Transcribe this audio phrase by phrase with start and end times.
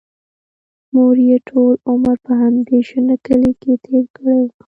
[0.93, 4.49] مور یې ټول عمر په همدې شنه کلي کې تېر کړی و